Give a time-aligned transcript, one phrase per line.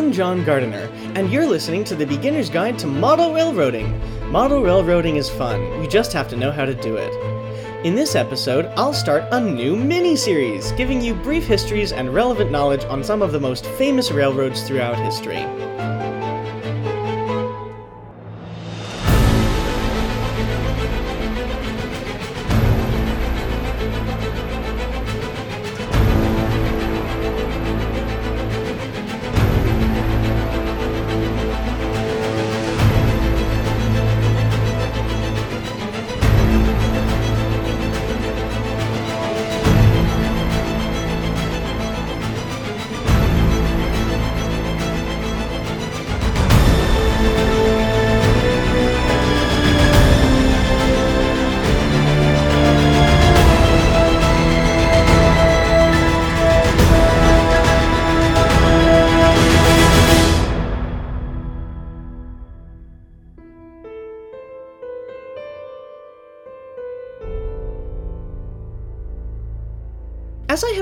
[0.00, 4.00] I'm John Gardiner, and you're listening to the Beginner's Guide to Model Railroading.
[4.32, 7.12] Model railroading is fun, you just have to know how to do it.
[7.84, 12.50] In this episode, I'll start a new mini series, giving you brief histories and relevant
[12.50, 15.44] knowledge on some of the most famous railroads throughout history.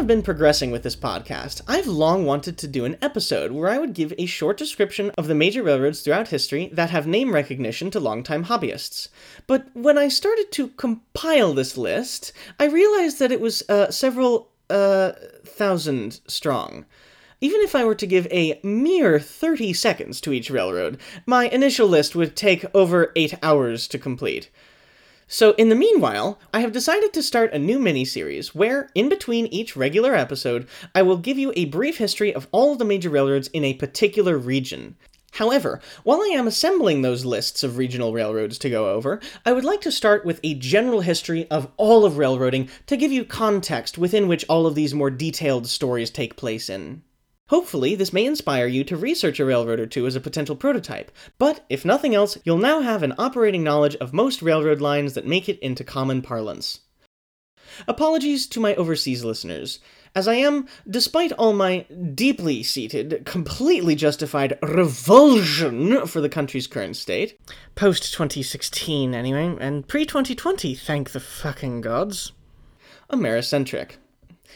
[0.09, 3.93] Been progressing with this podcast, I've long wanted to do an episode where I would
[3.93, 8.01] give a short description of the major railroads throughout history that have name recognition to
[8.01, 9.09] longtime hobbyists.
[9.47, 14.49] But when I started to compile this list, I realized that it was uh, several
[14.71, 15.13] uh,
[15.45, 16.87] thousand strong.
[17.43, 21.87] Even if I were to give a mere 30 seconds to each railroad, my initial
[21.87, 24.49] list would take over 8 hours to complete.
[25.31, 29.11] So, in the meanwhile, I have decided to start a new mini series where, in
[29.11, 33.11] between each regular episode, I will give you a brief history of all the major
[33.11, 34.97] railroads in a particular region.
[35.33, 39.65] However, while I am assembling those lists of regional railroads to go over, I would
[39.65, 43.99] like to start with a general history of all of railroading to give you context
[43.99, 47.03] within which all of these more detailed stories take place in.
[47.49, 51.11] Hopefully, this may inspire you to research a railroad or two as a potential prototype,
[51.39, 55.27] but if nothing else, you'll now have an operating knowledge of most railroad lines that
[55.27, 56.81] make it into common parlance.
[57.87, 59.81] Apologies to my overseas listeners,
[60.15, 66.97] as I am, despite all my deeply seated, completely justified revulsion for the country's current
[66.97, 67.39] state,
[67.75, 72.33] post 2016 anyway, and pre 2020, thank the fucking gods,
[73.11, 73.93] Americentric.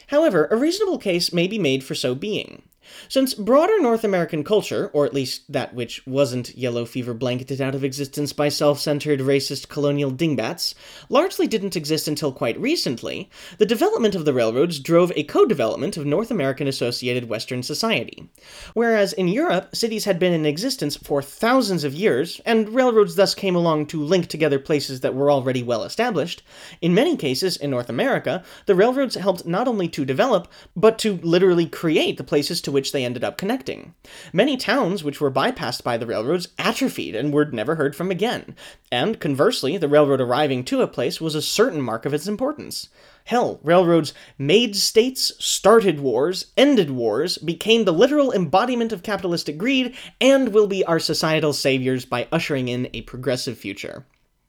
[0.08, 2.62] However, a reasonable case may be made for so being.
[3.08, 7.74] Since broader North American culture, or at least that which wasn't yellow fever blanketed out
[7.74, 10.74] of existence by self centered racist colonial dingbats,
[11.08, 15.96] largely didn't exist until quite recently, the development of the railroads drove a co development
[15.96, 18.28] of North American associated Western society.
[18.74, 23.34] Whereas in Europe, cities had been in existence for thousands of years, and railroads thus
[23.34, 26.42] came along to link together places that were already well established,
[26.80, 31.18] in many cases in North America, the railroads helped not only to develop, but to
[31.22, 33.94] literally create the places to which they ended up connecting.
[34.32, 38.56] Many towns which were bypassed by the railroads atrophied and were never heard from again.
[38.90, 42.88] And conversely, the railroad arriving to a place was a certain mark of its importance.
[43.24, 49.94] Hell, railroads made states, started wars, ended wars, became the literal embodiment of capitalistic greed,
[50.20, 54.06] and will be our societal saviors by ushering in a progressive future.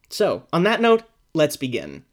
[0.09, 1.03] So, on that note,
[1.33, 2.05] let's begin.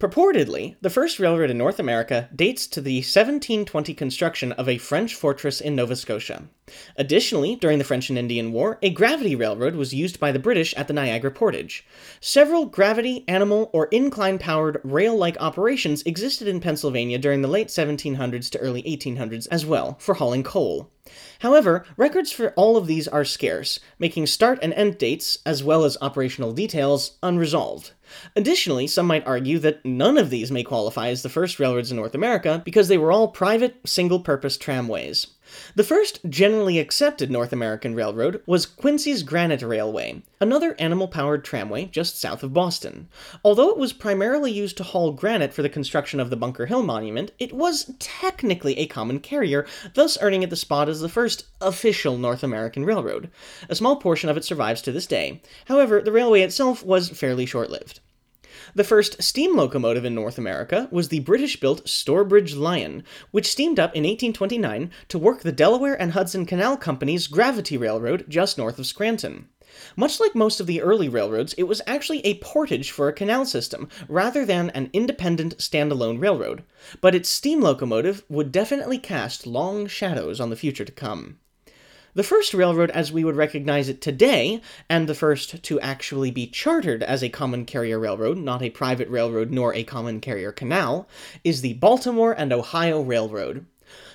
[0.00, 5.12] Purportedly, the first railroad in North America dates to the 1720 construction of a French
[5.12, 6.44] fortress in Nova Scotia.
[6.96, 10.72] Additionally, during the French and Indian War, a gravity railroad was used by the British
[10.74, 11.84] at the Niagara Portage.
[12.20, 17.66] Several gravity, animal, or incline powered rail like operations existed in Pennsylvania during the late
[17.66, 20.92] 1700s to early 1800s as well, for hauling coal.
[21.40, 25.84] However, records for all of these are scarce, making start and end dates, as well
[25.84, 27.92] as operational details, unresolved.
[28.34, 31.96] Additionally, some might argue that none of these may qualify as the first railroads in
[31.96, 35.26] North America because they were all private, single purpose tramways.
[35.74, 41.86] The first generally accepted North American railroad was Quincy's Granite Railway, another animal powered tramway
[41.86, 43.08] just south of Boston.
[43.44, 46.82] Although it was primarily used to haul granite for the construction of the Bunker Hill
[46.82, 51.46] Monument, it was technically a common carrier, thus earning it the spot as the first
[51.60, 53.30] official North American railroad.
[53.68, 55.40] A small portion of it survives to this day.
[55.66, 58.00] However, the railway itself was fairly short lived.
[58.74, 63.78] The first steam locomotive in North America was the British built Stourbridge Lion, which steamed
[63.78, 68.78] up in 1829 to work the Delaware and Hudson Canal Company's Gravity Railroad just north
[68.78, 69.48] of Scranton.
[69.96, 73.44] Much like most of the early railroads, it was actually a portage for a canal
[73.44, 76.64] system, rather than an independent, standalone railroad.
[77.00, 81.38] But its steam locomotive would definitely cast long shadows on the future to come.
[82.14, 86.46] The first railroad as we would recognize it today, and the first to actually be
[86.46, 91.08] chartered as a common carrier railroad, not a private railroad nor a common carrier canal,
[91.44, 93.66] is the Baltimore and Ohio Railroad.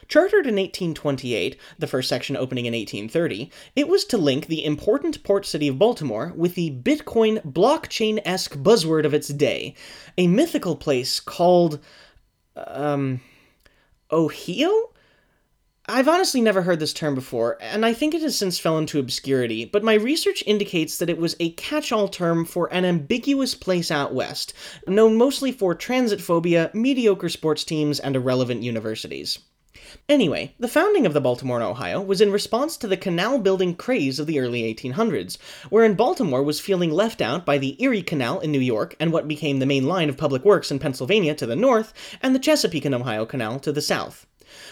[0.08, 5.24] Chartered in 1828, the first section opening in 1830, it was to link the important
[5.24, 9.76] port city of Baltimore with the Bitcoin blockchain esque buzzword of its day,
[10.18, 11.80] a mythical place called.
[12.56, 13.22] um.
[14.12, 14.92] Ohio?
[15.86, 19.00] I've honestly never heard this term before, and I think it has since fell into
[19.00, 23.54] obscurity, but my research indicates that it was a catch all term for an ambiguous
[23.54, 24.54] place out west,
[24.88, 29.40] known mostly for transit phobia, mediocre sports teams, and irrelevant universities.
[30.08, 33.76] Anyway, the founding of the Baltimore and Ohio was in response to the canal building
[33.76, 35.38] craze of the early 1800s,
[35.70, 39.28] wherein Baltimore was feeling left out by the Erie Canal in New York and what
[39.28, 42.86] became the main line of public works in Pennsylvania to the north, and the Chesapeake
[42.86, 44.26] and Ohio Canal to the south.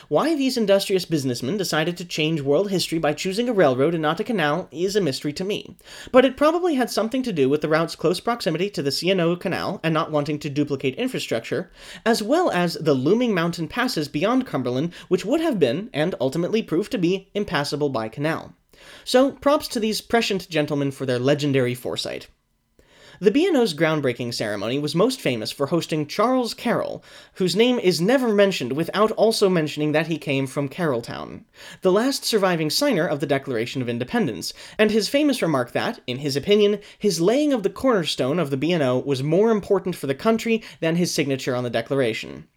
[0.07, 4.19] Why these industrious businessmen decided to change world history by choosing a railroad and not
[4.19, 5.75] a canal is a mystery to me.
[6.12, 9.36] But it probably had something to do with the route's close proximity to the C&O
[9.36, 11.72] Canal and not wanting to duplicate infrastructure,
[12.06, 16.62] as well as the looming mountain passes beyond Cumberland, which would have been, and ultimately
[16.62, 18.54] proved to be, impassable by canal.
[19.04, 22.27] So, props to these prescient gentlemen for their legendary foresight.
[23.22, 27.04] The B&O's groundbreaking ceremony was most famous for hosting Charles Carroll,
[27.36, 31.46] whose name is never mentioned without also mentioning that he came from Carrollton,
[31.84, 36.18] the last surviving signer of the Declaration of Independence, and his famous remark that, in
[36.18, 40.16] his opinion, his laying of the cornerstone of the B&O was more important for the
[40.16, 42.48] country than his signature on the Declaration.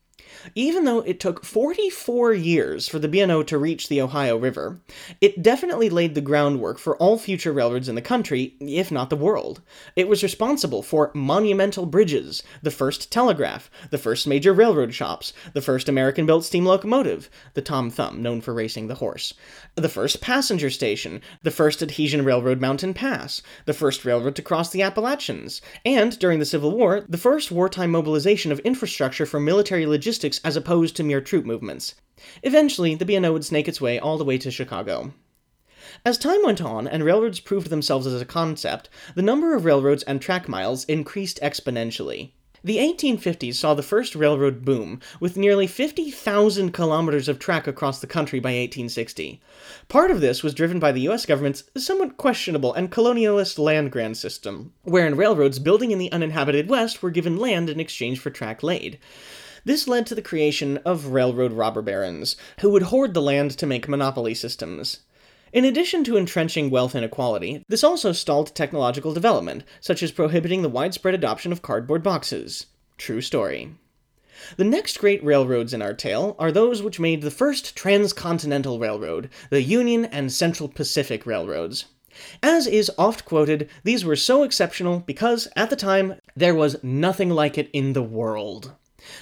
[0.54, 4.80] Even though it took 44 years for the B&O to reach the Ohio River,
[5.20, 9.16] it definitely laid the groundwork for all future railroads in the country, if not the
[9.16, 9.62] world.
[9.96, 15.62] It was responsible for monumental bridges, the first telegraph, the first major railroad shops, the
[15.62, 19.34] first American built steam locomotive, the Tom Thumb, known for racing the horse,
[19.74, 24.70] the first passenger station, the first adhesion railroad Mountain Pass, the first railroad to cross
[24.70, 29.86] the Appalachians, and, during the Civil War, the first wartime mobilization of infrastructure for military
[29.86, 31.94] logistics as opposed to mere troop movements.
[32.42, 35.12] Eventually, the B&O would snake its way all the way to Chicago.
[36.04, 40.02] As time went on and railroads proved themselves as a concept, the number of railroads
[40.04, 42.32] and track miles increased exponentially.
[42.64, 48.06] The 1850s saw the first railroad boom, with nearly 50,000 kilometers of track across the
[48.06, 49.42] country by 1860.
[49.88, 54.16] Part of this was driven by the US government's somewhat questionable and colonialist land grant
[54.16, 58.62] system, wherein railroads building in the uninhabited West were given land in exchange for track
[58.62, 58.98] laid.
[59.64, 63.66] This led to the creation of railroad robber barons, who would hoard the land to
[63.66, 65.00] make monopoly systems.
[65.54, 70.68] In addition to entrenching wealth inequality, this also stalled technological development, such as prohibiting the
[70.68, 72.66] widespread adoption of cardboard boxes.
[72.98, 73.70] True story.
[74.56, 79.30] The next great railroads in our tale are those which made the first transcontinental railroad,
[79.48, 81.86] the Union and Central Pacific Railroads.
[82.42, 87.30] As is oft quoted, these were so exceptional because, at the time, there was nothing
[87.30, 88.72] like it in the world.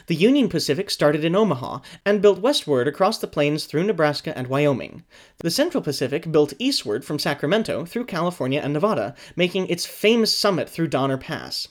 [0.06, 4.46] The Union Pacific started in Omaha and built westward across the plains through Nebraska and
[4.46, 5.04] Wyoming.
[5.38, 10.68] The Central Pacific built eastward from Sacramento through California and Nevada, making its famous summit
[10.68, 11.68] through Donner Pass.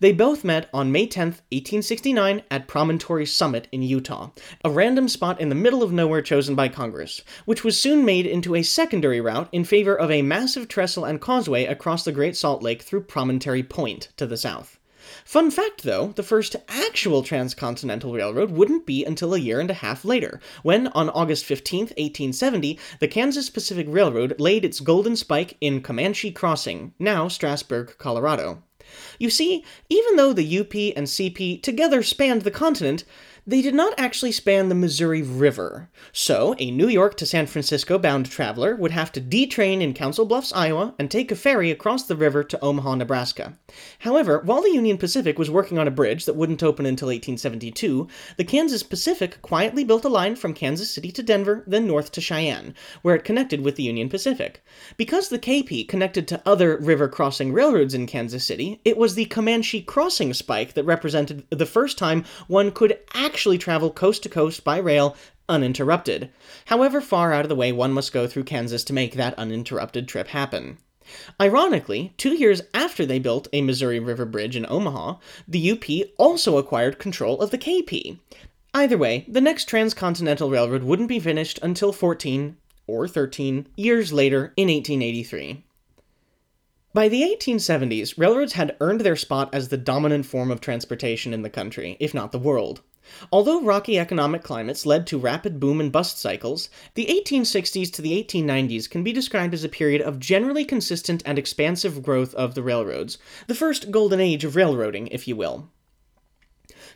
[0.00, 4.30] They both met on May 10, 1869, at Promontory Summit in Utah,
[4.64, 8.26] a random spot in the middle of nowhere chosen by Congress, which was soon made
[8.26, 12.36] into a secondary route in favor of a massive trestle and causeway across the Great
[12.36, 14.79] Salt Lake through Promontory Point to the south.
[15.24, 19.74] Fun fact though, the first actual transcontinental railroad wouldn't be until a year and a
[19.74, 25.56] half later, when on August 15, 1870, the Kansas Pacific Railroad laid its golden spike
[25.60, 28.62] in Comanche Crossing, now Strasburg, Colorado.
[29.18, 33.04] You see, even though the UP and CP together spanned the continent,
[33.46, 35.88] they did not actually span the Missouri River.
[36.12, 40.26] So, a New York to San Francisco bound traveler would have to detrain in Council
[40.26, 43.58] Bluffs, Iowa, and take a ferry across the river to Omaha, Nebraska.
[44.00, 48.08] However, while the Union Pacific was working on a bridge that wouldn't open until 1872,
[48.36, 52.20] the Kansas Pacific quietly built a line from Kansas City to Denver, then north to
[52.20, 54.62] Cheyenne, where it connected with the Union Pacific.
[54.96, 59.24] Because the KP connected to other river crossing railroads in Kansas City, it was the
[59.26, 64.28] Comanche Crossing Spike that represented the first time one could actually actually travel coast to
[64.28, 65.16] coast by rail
[65.48, 66.30] uninterrupted,
[66.64, 70.08] however far out of the way one must go through Kansas to make that uninterrupted
[70.08, 70.78] trip happen.
[71.40, 76.58] Ironically, two years after they built a Missouri River Bridge in Omaha, the UP also
[76.58, 78.18] acquired control of the KP.
[78.74, 82.56] Either way, the next transcontinental railroad wouldn't be finished until 14
[82.88, 85.62] or 13 years later in 1883.
[86.92, 91.42] By the 1870s, railroads had earned their spot as the dominant form of transportation in
[91.42, 92.82] the country, if not the world.
[93.32, 98.22] Although rocky economic climates led to rapid boom and bust cycles, the 1860s to the
[98.22, 102.62] 1890s can be described as a period of generally consistent and expansive growth of the
[102.62, 105.70] railroads, the first golden age of railroading, if you will.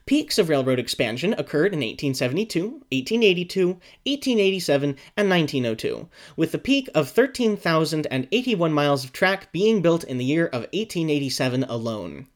[0.07, 7.09] Peaks of railroad expansion occurred in 1872, 1882, 1887, and 1902, with the peak of
[7.09, 12.27] 13,081 miles of track being built in the year of 1887 alone.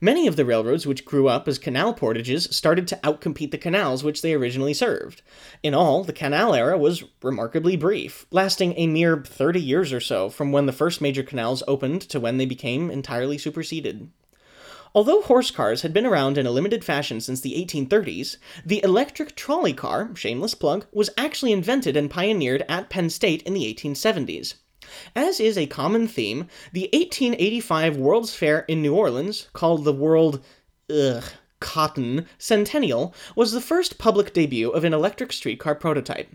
[0.00, 4.04] Many of the railroads which grew up as canal portages started to outcompete the canals
[4.04, 5.22] which they originally served.
[5.62, 10.28] In all, the canal era was remarkably brief, lasting a mere 30 years or so
[10.28, 14.10] from when the first major canals opened to when they became entirely superseded.
[14.94, 19.34] Although horse cars had been around in a limited fashion since the 1830s, the electric
[19.34, 24.54] trolley car, shameless plug, was actually invented and pioneered at Penn State in the 1870s.
[25.14, 30.44] As is a common theme, the 1885 World's Fair in New Orleans, called the World
[30.90, 31.24] ugh,
[31.58, 36.28] Cotton Centennial, was the first public debut of an electric streetcar prototype.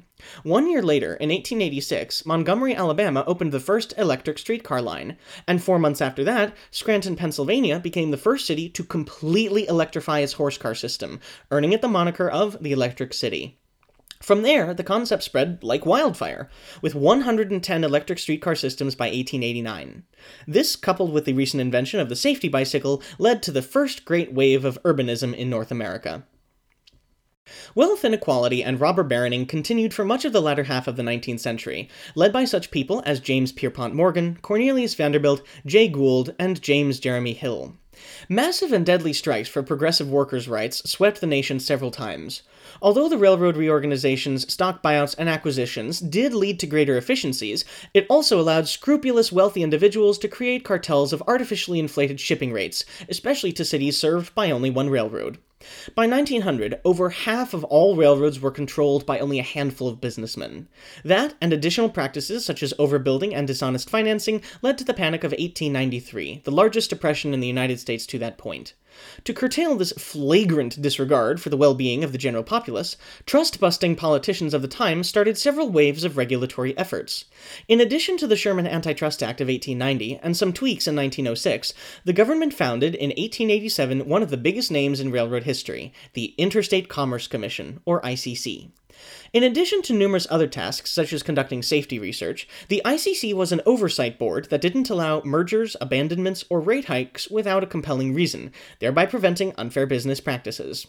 [0.44, 5.18] One year later, in 1886, Montgomery, Alabama opened the first electric streetcar line,
[5.48, 10.34] and four months after that, Scranton, Pennsylvania became the first city to completely electrify its
[10.34, 11.20] horse car system,
[11.52, 13.60] earning it the moniker of the Electric City.
[14.22, 16.48] From there, the concept spread like wildfire,
[16.82, 20.04] with 110 electric streetcar systems by 1889.
[20.48, 24.32] This, coupled with the recent invention of the safety bicycle, led to the first great
[24.32, 26.24] wave of urbanism in North America.
[27.74, 31.40] Wealth inequality and robber baroning continued for much of the latter half of the 19th
[31.40, 37.00] century, led by such people as James Pierpont Morgan, Cornelius Vanderbilt, Jay Gould, and James
[37.00, 37.76] Jerome Hill.
[38.30, 42.44] Massive and deadly strikes for progressive workers' rights swept the nation several times.
[42.82, 48.40] Although the railroad reorganizations, stock buyouts, and acquisitions did lead to greater efficiencies, it also
[48.40, 53.98] allowed scrupulous wealthy individuals to create cartels of artificially inflated shipping rates, especially to cities
[53.98, 55.38] served by only one railroad.
[55.94, 60.68] By 1900, over half of all railroads were controlled by only a handful of businessmen.
[61.06, 65.34] That, and additional practices such as overbuilding and dishonest financing, led to the Panic of
[65.34, 68.74] 1893, the largest depression in the United States to that point.
[69.24, 73.96] To curtail this flagrant disregard for the well being of the general populace, trust busting
[73.96, 77.26] politicians of the time started several waves of regulatory efforts.
[77.68, 81.74] In addition to the Sherman Antitrust Act of 1890 and some tweaks in 1906,
[82.06, 86.90] the government founded in 1887 one of the biggest names in railroad history, the Interstate
[86.90, 88.72] Commerce Commission, or ICC.
[89.34, 93.62] In addition to numerous other tasks, such as conducting safety research, the ICC was an
[93.66, 99.06] oversight board that didn't allow mergers, abandonments, or rate hikes without a compelling reason, thereby
[99.06, 100.88] preventing unfair business practices.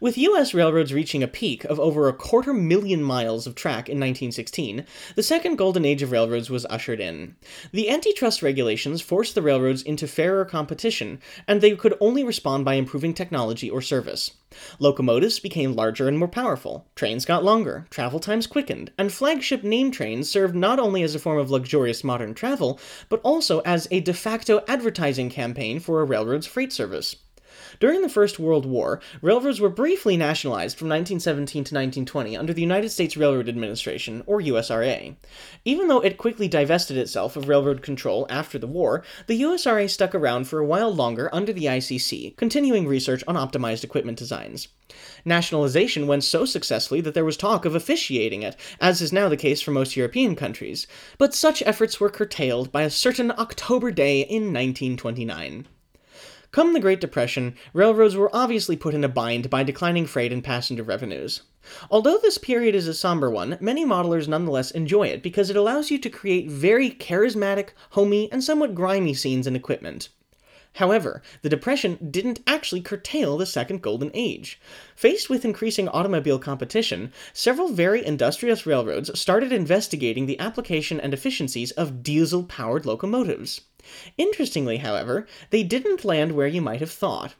[0.00, 0.54] With U.S.
[0.54, 5.22] railroads reaching a peak of over a quarter million miles of track in 1916, the
[5.22, 7.36] second golden age of railroads was ushered in.
[7.72, 12.74] The antitrust regulations forced the railroads into fairer competition, and they could only respond by
[12.74, 14.32] improving technology or service.
[14.78, 19.90] Locomotives became larger and more powerful, trains got longer, travel times quickened, and flagship name
[19.90, 24.00] trains served not only as a form of luxurious modern travel, but also as a
[24.00, 27.16] de facto advertising campaign for a railroad's freight service.
[27.80, 32.60] During the First World War, railroads were briefly nationalized from 1917 to 1920 under the
[32.60, 35.14] United States Railroad Administration, or USRA.
[35.64, 40.12] Even though it quickly divested itself of railroad control after the war, the USRA stuck
[40.12, 44.66] around for a while longer under the ICC, continuing research on optimized equipment designs.
[45.24, 49.36] Nationalization went so successfully that there was talk of officiating it, as is now the
[49.36, 54.22] case for most European countries, but such efforts were curtailed by a certain October day
[54.22, 55.68] in 1929.
[56.50, 60.42] Come the Great Depression, railroads were obviously put in a bind by declining freight and
[60.42, 61.42] passenger revenues.
[61.90, 65.90] Although this period is a somber one, many modelers nonetheless enjoy it because it allows
[65.90, 70.08] you to create very charismatic, homey, and somewhat grimy scenes and equipment.
[70.76, 74.58] However, the Depression didn't actually curtail the Second Golden Age.
[74.94, 81.72] Faced with increasing automobile competition, several very industrious railroads started investigating the application and efficiencies
[81.72, 83.62] of diesel powered locomotives.
[84.16, 87.34] Interestingly, however, they didn't land where you might have thought.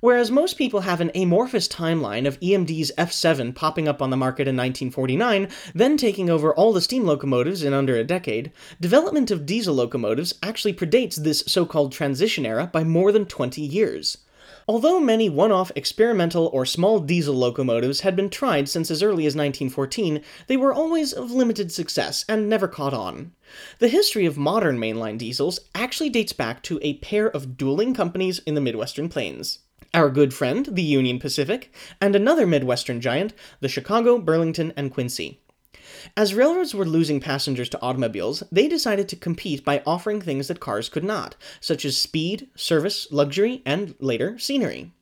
[0.00, 4.48] Whereas most people have an amorphous timeline of EMD's F7 popping up on the market
[4.48, 8.50] in 1949, then taking over all the steam locomotives in under a decade,
[8.80, 13.60] development of diesel locomotives actually predates this so called transition era by more than 20
[13.60, 14.18] years.
[14.70, 19.24] Although many one off experimental or small diesel locomotives had been tried since as early
[19.24, 23.32] as 1914, they were always of limited success and never caught on.
[23.78, 28.40] The history of modern mainline diesels actually dates back to a pair of dueling companies
[28.40, 29.60] in the Midwestern Plains.
[29.94, 35.40] Our good friend, the Union Pacific, and another Midwestern giant, the Chicago, Burlington, and Quincy.
[36.16, 40.60] As railroads were losing passengers to automobiles, they decided to compete by offering things that
[40.60, 44.92] cars could not, such as speed, service, luxury, and later, scenery.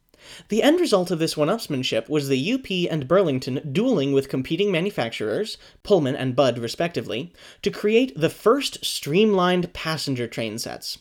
[0.48, 4.72] The end result of this one upsmanship was the UP and Burlington dueling with competing
[4.72, 7.32] manufacturers, Pullman and Budd respectively,
[7.62, 10.98] to create the first streamlined passenger train sets.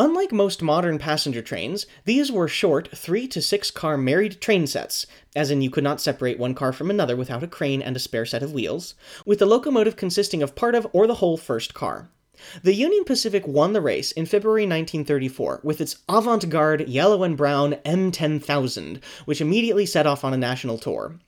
[0.00, 5.06] Unlike most modern passenger trains, these were short 3 to 6 car married train sets,
[5.34, 7.98] as in you could not separate one car from another without a crane and a
[7.98, 8.94] spare set of wheels,
[9.26, 12.10] with the locomotive consisting of part of or the whole first car.
[12.62, 17.36] The Union Pacific won the race in February 1934 with its avant garde yellow and
[17.36, 21.18] brown M10000, which immediately set off on a national tour.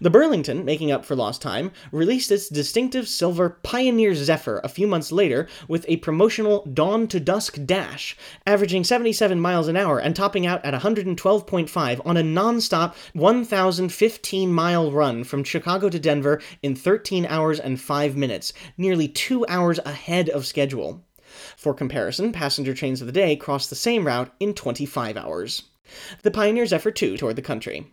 [0.00, 4.86] The Burlington, making up for lost time, released its distinctive silver Pioneer Zephyr a few
[4.86, 10.14] months later with a promotional dawn to dusk dash, averaging 77 miles an hour and
[10.16, 16.74] topping out at 112.5 on a non-stop 1,015 mile run from Chicago to Denver in
[16.74, 21.04] 13 hours and 5 minutes, nearly 2 hours ahead of schedule.
[21.56, 25.62] For comparison, passenger trains of the day crossed the same route in 25 hours.
[26.22, 27.92] The Pioneer Zephyr II toured the country.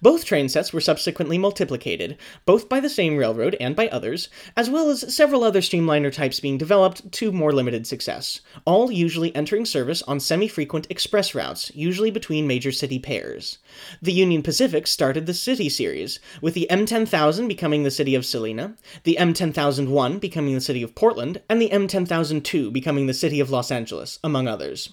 [0.00, 2.16] Both train sets were subsequently multiplicated,
[2.46, 6.40] both by the same railroad and by others, as well as several other streamliner types
[6.40, 11.70] being developed to more limited success, all usually entering service on semi frequent express routes,
[11.74, 13.58] usually between major city pairs.
[14.02, 18.76] The Union Pacific started the City Series, with the M10000 becoming the city of Salina,
[19.04, 23.70] the M10001 becoming the city of Portland, and the M10002 becoming the city of Los
[23.70, 24.90] Angeles, among others.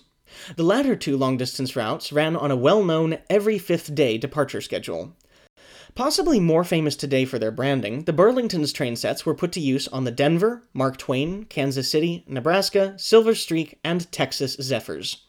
[0.56, 4.62] The latter two long distance routes ran on a well known every fifth day departure
[4.62, 5.16] schedule.
[5.94, 9.90] Possibly more famous today for their branding, the Burlington's train sets were put to use
[9.90, 15.26] on the Denver, Mark Twain, Kansas City, Nebraska, Silver Streak, and Texas Zephyrs.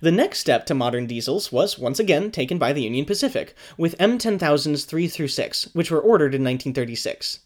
[0.00, 3.98] The next step to modern diesels was once again taken by the Union Pacific, with
[3.98, 7.40] M10000s 3 through 6, which were ordered in 1936.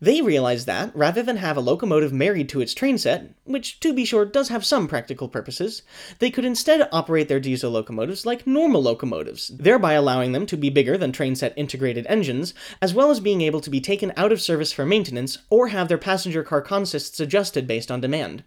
[0.00, 3.92] They realized that, rather than have a locomotive married to its train set, which to
[3.92, 5.82] be sure does have some practical purposes,
[6.18, 10.70] they could instead operate their diesel locomotives like normal locomotives, thereby allowing them to be
[10.70, 14.32] bigger than train set integrated engines, as well as being able to be taken out
[14.32, 18.42] of service for maintenance or have their passenger car consists adjusted based on demand.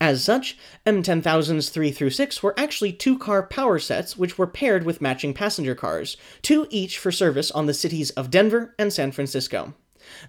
[0.00, 4.84] As such, M10000s 3 through 6 were actually two car power sets which were paired
[4.84, 9.12] with matching passenger cars, two each for service on the cities of Denver and San
[9.12, 9.74] Francisco.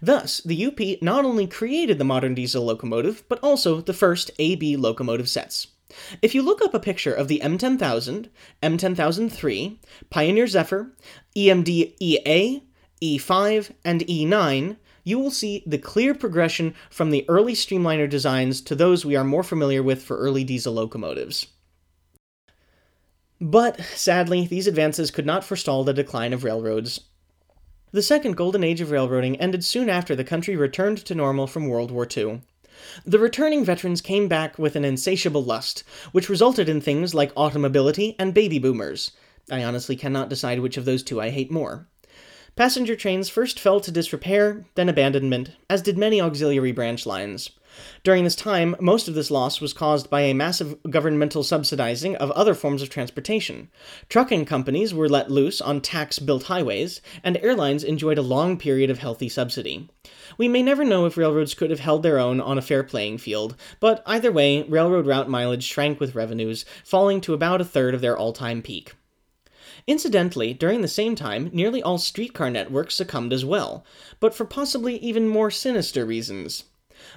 [0.02, 4.76] Thus, the UP not only created the modern diesel locomotive, but also the first AB
[4.78, 5.67] locomotive sets.
[6.22, 8.30] If you look up a picture of the M10000,
[8.62, 9.78] M10003,
[10.10, 10.93] Pioneer Zephyr,
[11.36, 12.63] EMD EA,
[13.02, 18.76] E5, and E9, you will see the clear progression from the early streamliner designs to
[18.76, 21.48] those we are more familiar with for early diesel locomotives.
[23.41, 27.02] But, sadly, these advances could not forestall the decline of railroads,
[27.93, 31.69] the second golden age of railroading ended soon after the country returned to normal from
[31.69, 32.41] World War II.
[33.06, 38.15] The returning veterans came back with an insatiable lust, which resulted in things like automobility
[38.17, 39.12] and baby boomers.
[39.51, 41.88] I honestly cannot decide which of those two I hate more.
[42.56, 47.51] Passenger trains first fell to disrepair, then abandonment, as did many auxiliary branch lines.
[48.03, 52.31] During this time, most of this loss was caused by a massive governmental subsidizing of
[52.31, 53.69] other forms of transportation.
[54.09, 58.89] Trucking companies were let loose on tax built highways, and airlines enjoyed a long period
[58.89, 59.89] of healthy subsidy.
[60.38, 63.19] We may never know if railroads could have held their own on a fair playing
[63.19, 67.93] field, but either way, railroad route mileage shrank with revenues, falling to about a third
[67.93, 68.93] of their all time peak.
[69.86, 73.86] Incidentally, during the same time, nearly all streetcar networks succumbed as well,
[74.19, 76.63] but for possibly even more sinister reasons.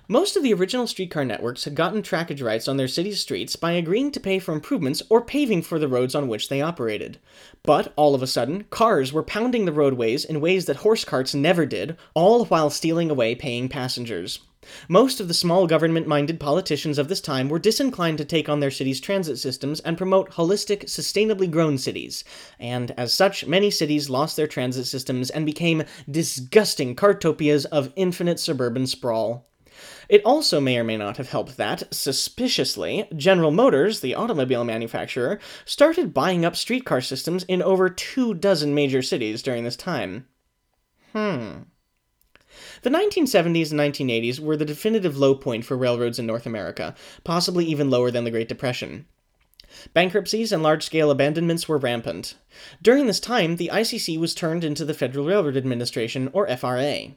[0.09, 3.73] Most of the original streetcar networks had gotten trackage rights on their city's streets by
[3.73, 7.19] agreeing to pay for improvements or paving for the roads on which they operated.
[7.63, 11.35] But, all of a sudden, cars were pounding the roadways in ways that horse carts
[11.35, 14.41] never did, all while stealing away paying passengers.
[14.89, 18.59] Most of the small government minded politicians of this time were disinclined to take on
[18.59, 22.25] their cities' transit systems and promote holistic, sustainably grown cities,
[22.59, 28.41] and as such, many cities lost their transit systems and became disgusting cartopias of infinite
[28.41, 29.47] suburban sprawl.
[30.09, 35.41] It also may or may not have helped that, suspiciously, General Motors, the automobile manufacturer,
[35.65, 40.27] started buying up streetcar systems in over two dozen major cities during this time.
[41.13, 41.63] Hmm.
[42.83, 47.65] The 1970s and 1980s were the definitive low point for railroads in North America, possibly
[47.67, 49.07] even lower than the Great Depression.
[49.93, 52.35] Bankruptcies and large scale abandonments were rampant.
[52.81, 57.15] During this time, the ICC was turned into the Federal Railroad Administration, or FRA.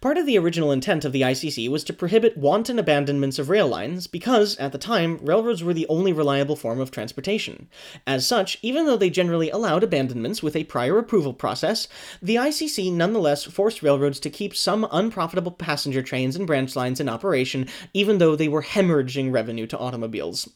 [0.00, 3.68] Part of the original intent of the ICC was to prohibit wanton abandonments of rail
[3.68, 7.68] lines because, at the time, railroads were the only reliable form of transportation.
[8.06, 11.86] As such, even though they generally allowed abandonments with a prior approval process,
[12.22, 17.08] the ICC nonetheless forced railroads to keep some unprofitable passenger trains and branch lines in
[17.08, 20.48] operation, even though they were hemorrhaging revenue to automobiles.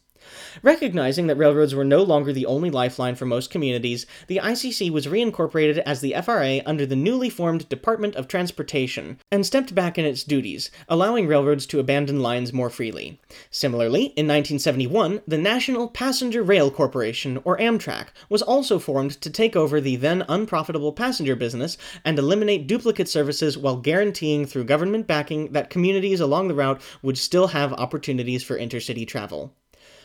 [0.62, 5.06] Recognizing that railroads were no longer the only lifeline for most communities, the ICC was
[5.06, 10.04] reincorporated as the FRA under the newly formed Department of Transportation and stepped back in
[10.04, 13.20] its duties, allowing railroads to abandon lines more freely.
[13.50, 19.56] Similarly, in 1971, the National Passenger Rail Corporation, or Amtrak, was also formed to take
[19.56, 25.52] over the then unprofitable passenger business and eliminate duplicate services while guaranteeing through government backing
[25.52, 29.54] that communities along the route would still have opportunities for intercity travel.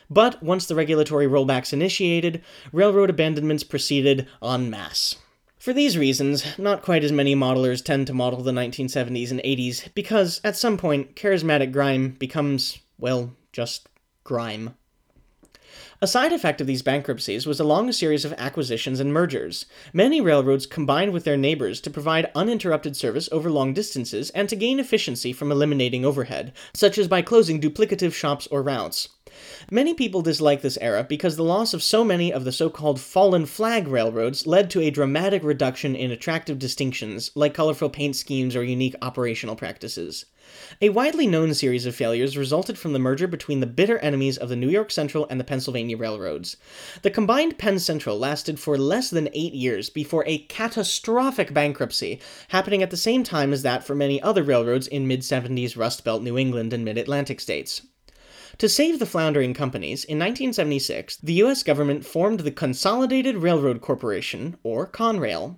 [0.09, 2.41] But once the regulatory rollbacks initiated,
[2.71, 5.15] railroad abandonments proceeded en masse.
[5.57, 9.93] For these reasons, not quite as many modelers tend to model the 1970s and 80s
[9.93, 13.89] because, at some point, charismatic grime becomes, well, just
[14.23, 14.75] grime.
[15.99, 19.65] A side effect of these bankruptcies was a long series of acquisitions and mergers.
[19.91, 24.55] Many railroads combined with their neighbors to provide uninterrupted service over long distances and to
[24.55, 29.10] gain efficiency from eliminating overhead, such as by closing duplicative shops or routes.
[29.71, 33.01] Many people dislike this era because the loss of so many of the so called
[33.01, 38.55] fallen flag railroads led to a dramatic reduction in attractive distinctions, like colorful paint schemes
[38.55, 40.25] or unique operational practices.
[40.81, 44.49] A widely known series of failures resulted from the merger between the bitter enemies of
[44.49, 46.57] the New York Central and the Pennsylvania Railroads.
[47.01, 52.83] The combined Penn Central lasted for less than eight years before a catastrophic bankruptcy, happening
[52.83, 56.21] at the same time as that for many other railroads in mid 70s Rust Belt
[56.21, 57.81] New England and mid Atlantic states.
[58.59, 61.61] To save the floundering companies, in 1976, the U.S.
[61.61, 65.57] government formed the Consolidated Railroad Corporation, or Conrail.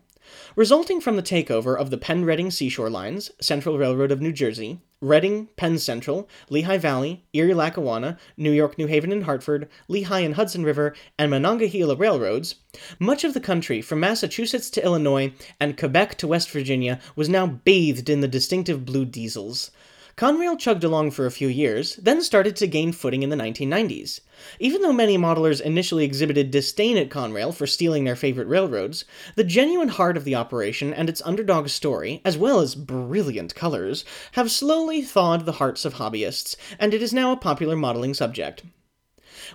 [0.56, 4.80] Resulting from the takeover of the Penn Reading Seashore Lines, Central Railroad of New Jersey,
[5.02, 10.36] Reading, Penn Central, Lehigh Valley, Erie Lackawanna, New York, New Haven, and Hartford, Lehigh and
[10.36, 12.56] Hudson River, and Monongahela Railroads,
[13.00, 17.48] much of the country, from Massachusetts to Illinois and Quebec to West Virginia, was now
[17.48, 19.72] bathed in the distinctive blue diesels.
[20.20, 24.20] Conrail chugged along for a few years, then started to gain footing in the 1990s.
[24.60, 29.06] Even though many modelers initially exhibited disdain at Conrail for stealing their favorite railroads,
[29.36, 34.04] the genuine heart of the operation and its underdog story, as well as brilliant colors,
[34.34, 38.64] have slowly thawed the hearts of hobbyists, and it is now a popular modeling subject.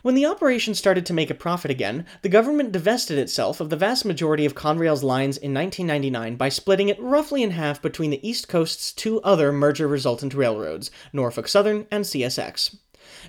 [0.03, 3.77] When the operation started to make a profit again, the government divested itself of the
[3.77, 8.27] vast majority of Conrail's lines in 1999 by splitting it roughly in half between the
[8.29, 12.77] East Coast's two other merger resultant railroads, Norfolk Southern and CSX.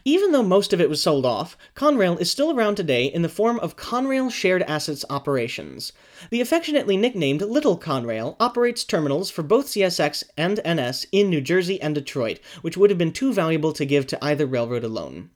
[0.05, 3.27] Even though most of it was sold off, Conrail is still around today in the
[3.27, 5.91] form of Conrail Shared Assets Operations.
[6.29, 11.81] The affectionately nicknamed Little Conrail operates terminals for both CSX and NS in New Jersey
[11.81, 15.29] and Detroit, which would have been too valuable to give to either railroad alone.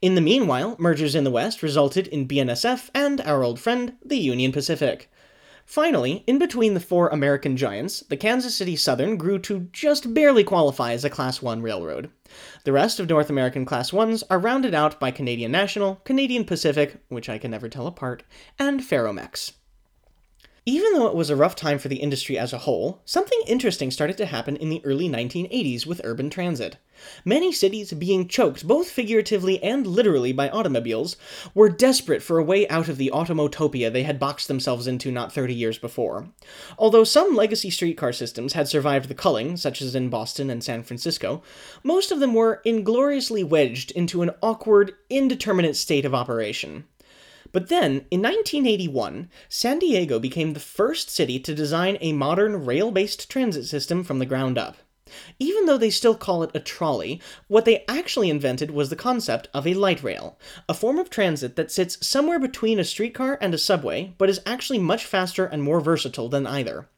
[0.00, 4.18] In the meanwhile, mergers in the West resulted in BNSF and our old friend, the
[4.18, 5.10] Union Pacific.
[5.64, 10.44] Finally, in between the four American giants, the Kansas City Southern grew to just barely
[10.44, 12.10] qualify as a Class 1 railroad.
[12.64, 17.02] The rest of North American Class 1s are rounded out by Canadian National, Canadian Pacific,
[17.08, 18.24] which I can never tell apart,
[18.58, 19.52] and Ferromex.
[20.66, 23.90] Even though it was a rough time for the industry as a whole, something interesting
[23.90, 26.78] started to happen in the early 1980s with urban transit.
[27.22, 31.18] Many cities, being choked both figuratively and literally by automobiles,
[31.52, 35.34] were desperate for a way out of the automotopia they had boxed themselves into not
[35.34, 36.30] 30 years before.
[36.78, 40.82] Although some legacy streetcar systems had survived the culling, such as in Boston and San
[40.82, 41.42] Francisco,
[41.82, 46.86] most of them were ingloriously wedged into an awkward, indeterminate state of operation.
[47.54, 52.90] But then, in 1981, San Diego became the first city to design a modern rail
[52.90, 54.78] based transit system from the ground up.
[55.38, 59.46] Even though they still call it a trolley, what they actually invented was the concept
[59.54, 60.36] of a light rail,
[60.68, 64.40] a form of transit that sits somewhere between a streetcar and a subway, but is
[64.44, 66.88] actually much faster and more versatile than either.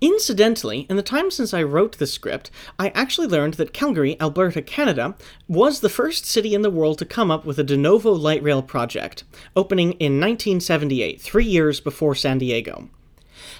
[0.00, 4.62] Incidentally, in the time since I wrote the script, I actually learned that Calgary, Alberta,
[4.62, 5.14] Canada,
[5.48, 8.42] was the first city in the world to come up with a de novo light
[8.42, 9.24] rail project,
[9.56, 12.88] opening in 1978, three years before San Diego.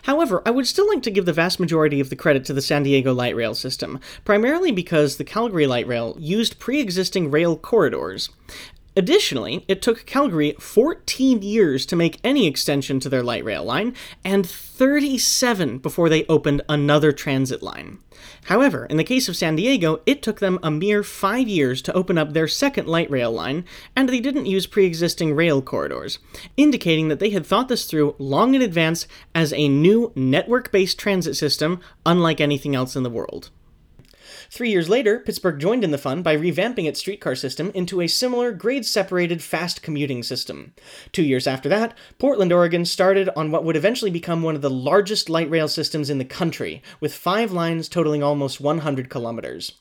[0.02, 2.62] However, I would still like to give the vast majority of the credit to the
[2.62, 7.56] San Diego light rail system, primarily because the Calgary light rail used pre existing rail
[7.56, 8.30] corridors.
[8.98, 13.94] Additionally, it took Calgary 14 years to make any extension to their light rail line,
[14.24, 17.98] and 37 before they opened another transit line.
[18.46, 21.92] However, in the case of San Diego, it took them a mere five years to
[21.92, 26.18] open up their second light rail line, and they didn't use pre existing rail corridors,
[26.56, 30.98] indicating that they had thought this through long in advance as a new network based
[30.98, 33.50] transit system unlike anything else in the world.
[34.50, 38.08] Three years later, Pittsburgh joined in the fun by revamping its streetcar system into a
[38.08, 40.72] similar grade separated fast commuting system.
[41.12, 44.70] Two years after that, Portland, Oregon started on what would eventually become one of the
[44.70, 49.72] largest light rail systems in the country, with five lines totaling almost 100 kilometers.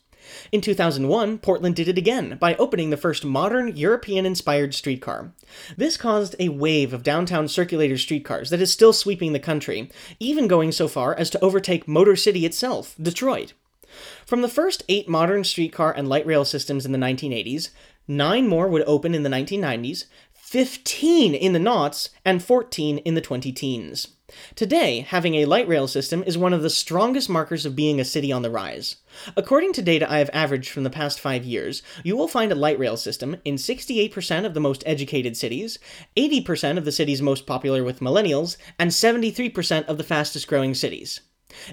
[0.51, 5.31] In 2001, Portland did it again by opening the first modern European inspired streetcar.
[5.77, 10.49] This caused a wave of downtown circulator streetcars that is still sweeping the country, even
[10.49, 13.53] going so far as to overtake Motor City itself, Detroit.
[14.25, 17.69] From the first eight modern streetcar and light rail systems in the 1980s,
[18.07, 23.21] nine more would open in the 1990s, 15 in the noughts, and 14 in the
[23.21, 24.07] 20 teens.
[24.55, 28.05] Today, having a light rail system is one of the strongest markers of being a
[28.05, 28.97] city on the rise.
[29.37, 32.55] According to data I have averaged from the past five years, you will find a
[32.55, 35.79] light rail system in 68% of the most educated cities,
[36.17, 41.21] 80% of the cities most popular with millennials, and 73% of the fastest growing cities.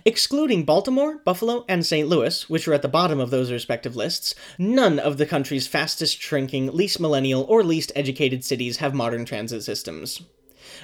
[0.04, 2.08] Excluding Baltimore, Buffalo, and St.
[2.08, 6.20] Louis, which are at the bottom of those respective lists, none of the country's fastest
[6.20, 10.22] shrinking, least millennial, or least educated cities have modern transit systems.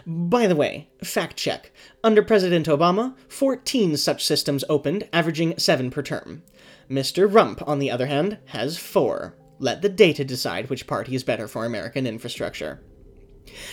[0.07, 1.73] By the way, fact check.
[2.05, 6.43] Under President Obama, 14 such systems opened, averaging 7 per term.
[6.91, 7.33] Mr.
[7.33, 9.37] Rump, on the other hand, has 4.
[9.59, 12.83] Let the data decide which party is better for American infrastructure.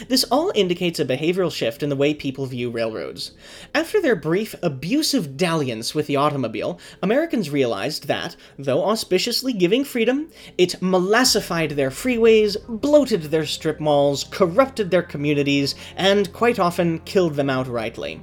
[0.07, 3.31] This all indicates a behavioral shift in the way people view railroads.
[3.73, 10.29] After their brief, abusive dalliance with the automobile, Americans realized that, though auspiciously giving freedom,
[10.57, 17.35] it molassified their freeways, bloated their strip malls, corrupted their communities, and quite often killed
[17.35, 18.21] them outrightly.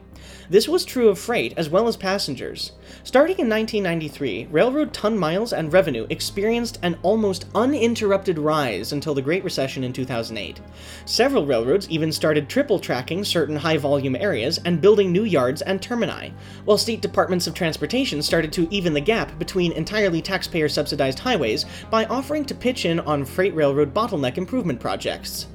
[0.50, 2.72] This was true of freight as well as passengers.
[3.02, 9.22] Starting in 1993, railroad ton miles and revenue experienced an almost uninterrupted rise until the
[9.22, 10.60] Great Recession in 2008.
[11.06, 15.80] Several railroads even started triple tracking certain high volume areas and building new yards and
[15.80, 16.34] termini,
[16.66, 21.64] while state departments of transportation started to even the gap between entirely taxpayer subsidized highways
[21.90, 25.46] by offering to pitch in on freight railroad bottleneck improvement projects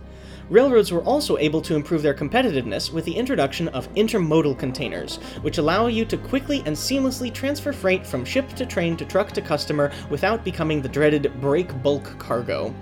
[0.50, 5.58] railroads were also able to improve their competitiveness with the introduction of intermodal containers, which
[5.58, 9.42] allow you to quickly and seamlessly transfer freight from ship to train to truck to
[9.42, 12.74] customer without becoming the dreaded break bulk cargo.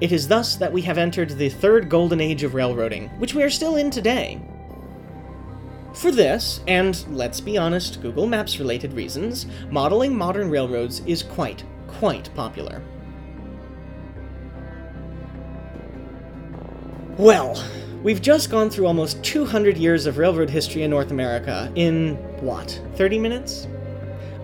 [0.00, 3.42] It is thus that we have entered the third golden age of railroading, which we
[3.42, 4.40] are still in today.
[5.94, 11.64] For this, and let's be honest, Google Maps related reasons, modeling modern railroads is quite,
[11.88, 12.80] quite popular.
[17.18, 17.60] Well,
[18.04, 22.80] we've just gone through almost 200 years of railroad history in North America in, what,
[22.94, 23.66] 30 minutes?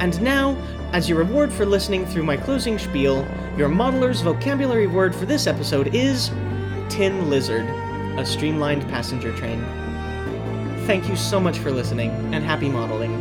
[0.00, 0.56] And now,
[0.92, 5.46] as your reward for listening through my closing spiel, your modeler's vocabulary word for this
[5.46, 6.30] episode is
[6.88, 7.66] Tin Lizard,
[8.18, 9.62] a streamlined passenger train.
[10.86, 13.17] Thank you so much for listening, and happy modeling.